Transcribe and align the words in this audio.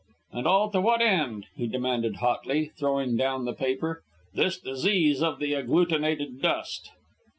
"And 0.31 0.47
all 0.47 0.71
to 0.71 0.81
what 0.81 0.99
end?" 1.03 1.45
he 1.55 1.67
demanded, 1.67 2.15
hotly, 2.15 2.71
throwing 2.75 3.15
down 3.17 3.45
the 3.45 3.53
paper, 3.53 4.01
"this 4.33 4.59
disease 4.59 5.21
of 5.21 5.37
the 5.37 5.53
agglutinated 5.53 6.41
dust?" 6.41 6.89